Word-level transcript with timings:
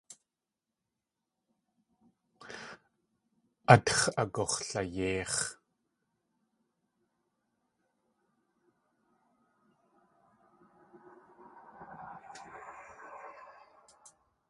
Átx̲ 3.73 4.03
agux̲layéix̲. 4.21 5.37